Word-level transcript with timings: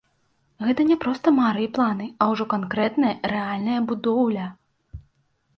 Гэта 0.67 0.85
не 0.91 0.97
проста 1.03 1.33
мары 1.39 1.61
і 1.65 1.67
планы, 1.75 2.07
а 2.21 2.29
ўжо 2.31 2.47
канкрэтная, 2.53 3.15
рэальная 3.35 3.77
будоўля. 3.93 4.49